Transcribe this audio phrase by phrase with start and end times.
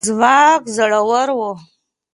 [0.03, 1.39] افغان ځواک زړور و